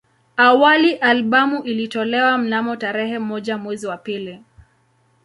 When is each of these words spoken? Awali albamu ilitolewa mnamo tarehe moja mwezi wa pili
Awali 0.37 0.93
albamu 0.95 1.63
ilitolewa 1.63 2.37
mnamo 2.37 2.75
tarehe 2.75 3.19
moja 3.19 3.57
mwezi 3.57 3.87
wa 3.87 3.97
pili 3.97 4.43